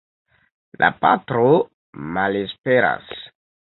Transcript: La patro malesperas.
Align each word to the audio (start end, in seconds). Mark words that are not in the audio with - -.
La 0.85 0.89
patro 1.03 1.53
malesperas. 2.19 3.19